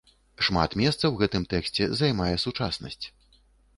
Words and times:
Шмат 0.45 0.71
месца 0.81 1.03
ў 1.11 1.15
гэтым 1.21 1.45
тэксце 1.53 1.83
займае 2.01 2.33
сучаснасць. 2.47 3.03